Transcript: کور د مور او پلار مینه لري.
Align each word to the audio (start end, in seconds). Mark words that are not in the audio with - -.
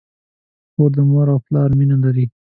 کور 0.73 0.91
د 0.97 0.99
مور 1.09 1.27
او 1.33 1.39
پلار 1.45 1.69
مینه 1.77 1.97
لري. 2.03 2.25